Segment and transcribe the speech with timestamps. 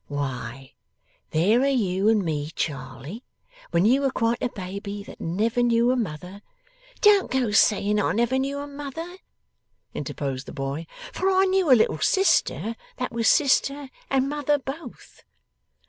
[0.07, 0.73] 'Why,
[1.29, 3.23] there are you and me, Charley,
[3.69, 6.41] when you were quite a baby that never knew a mother'
[7.01, 9.17] 'Don't go saying I never knew a mother,'
[9.93, 15.21] interposed the boy, 'for I knew a little sister that was sister and mother both.